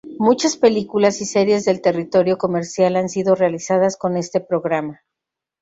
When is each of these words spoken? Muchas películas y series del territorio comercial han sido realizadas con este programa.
Muchas 0.17 0.57
películas 0.57 1.21
y 1.21 1.25
series 1.25 1.63
del 1.65 1.79
territorio 1.79 2.39
comercial 2.39 2.95
han 2.95 3.07
sido 3.07 3.35
realizadas 3.35 3.97
con 3.97 4.17
este 4.17 4.39
programa. 4.41 5.01